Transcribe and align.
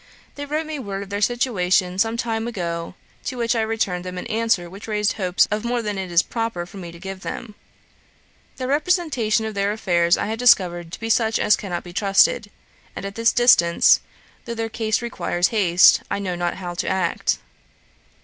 They 0.33 0.47
wrote 0.47 0.65
me 0.65 0.79
word 0.79 1.03
of 1.03 1.09
their 1.11 1.21
situation 1.21 1.99
some 1.99 2.17
time 2.17 2.47
ago, 2.47 2.95
to 3.25 3.35
which 3.37 3.55
I 3.55 3.61
returned 3.61 4.03
them 4.03 4.17
an 4.17 4.25
answer 4.25 4.67
which 4.67 4.87
raised 4.87 5.13
hopes 5.13 5.47
of 5.51 5.63
more 5.63 5.83
than 5.83 5.95
it 5.99 6.11
is 6.11 6.23
proper 6.23 6.65
for 6.65 6.77
me 6.77 6.91
to 6.91 6.97
give 6.97 7.19
them. 7.21 7.53
Their 8.57 8.67
representation 8.69 9.45
of 9.45 9.53
their 9.53 9.71
affairs 9.71 10.17
I 10.17 10.25
have 10.25 10.39
discovered 10.39 10.91
to 10.93 10.99
be 10.99 11.11
such 11.11 11.37
as 11.37 11.55
cannot 11.55 11.83
be 11.83 11.93
trusted; 11.93 12.49
and 12.95 13.05
at 13.05 13.13
this 13.13 13.31
distance, 13.31 13.99
though 14.45 14.55
their 14.55 14.69
case 14.69 15.03
requires 15.03 15.49
haste, 15.49 16.01
I 16.09 16.17
know 16.17 16.33
not 16.33 16.55
how 16.55 16.73
to 16.73 16.89
act. 16.89 17.37